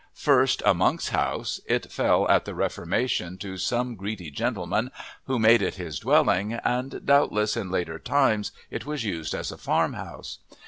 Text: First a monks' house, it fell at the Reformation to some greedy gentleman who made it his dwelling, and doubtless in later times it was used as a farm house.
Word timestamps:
First 0.15 0.63
a 0.65 0.73
monks' 0.73 1.09
house, 1.09 1.61
it 1.67 1.91
fell 1.91 2.27
at 2.27 2.45
the 2.45 2.55
Reformation 2.55 3.37
to 3.37 3.59
some 3.59 3.93
greedy 3.93 4.31
gentleman 4.31 4.89
who 5.27 5.37
made 5.37 5.61
it 5.61 5.75
his 5.75 5.99
dwelling, 5.99 6.53
and 6.53 7.05
doubtless 7.05 7.55
in 7.55 7.69
later 7.69 7.99
times 7.99 8.51
it 8.71 8.83
was 8.83 9.03
used 9.03 9.35
as 9.35 9.51
a 9.51 9.59
farm 9.59 9.93
house. 9.93 10.39